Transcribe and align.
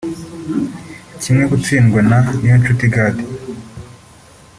kimwe 1.19 1.43
gitsindwa 1.51 1.99
na 2.09 2.17
Niyonshuti 2.39 2.85
Gady 2.93 3.25